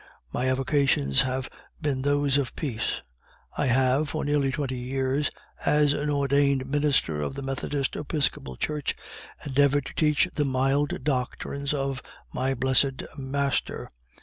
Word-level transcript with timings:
My 0.33 0.49
avocations 0.49 1.21
have 1.21 1.47
been 1.79 2.01
those 2.01 2.39
of 2.39 2.55
peace. 2.55 3.03
I 3.55 3.67
have, 3.67 4.09
for 4.09 4.25
nearly 4.25 4.51
twenty 4.51 4.79
years, 4.79 5.29
as 5.63 5.93
an 5.93 6.09
ordained 6.09 6.65
Minister 6.65 7.21
of 7.21 7.35
the 7.35 7.43
Methodist 7.43 7.95
Episcopal 7.95 8.55
Church, 8.55 8.95
endeavored 9.45 9.85
to 9.85 9.93
teach 9.93 10.27
the 10.33 10.43
mild 10.43 11.03
doctrines 11.03 11.71
of 11.71 12.01
my 12.33 12.55
blessed 12.55 13.03
master. 13.15 13.87